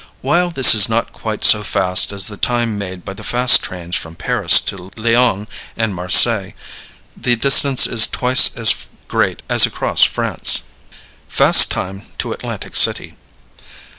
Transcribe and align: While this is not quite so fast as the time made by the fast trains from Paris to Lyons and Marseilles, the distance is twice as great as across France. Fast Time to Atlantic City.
While 0.23 0.49
this 0.49 0.73
is 0.73 0.89
not 0.89 1.13
quite 1.13 1.43
so 1.43 1.61
fast 1.61 2.11
as 2.11 2.25
the 2.25 2.35
time 2.35 2.75
made 2.75 3.05
by 3.05 3.13
the 3.13 3.23
fast 3.23 3.61
trains 3.61 3.95
from 3.95 4.15
Paris 4.15 4.59
to 4.61 4.89
Lyons 4.97 5.47
and 5.77 5.93
Marseilles, 5.93 6.53
the 7.15 7.35
distance 7.35 7.85
is 7.85 8.07
twice 8.07 8.49
as 8.57 8.73
great 9.07 9.43
as 9.47 9.67
across 9.67 10.01
France. 10.01 10.63
Fast 11.27 11.69
Time 11.69 12.01
to 12.17 12.31
Atlantic 12.33 12.75
City. 12.75 13.15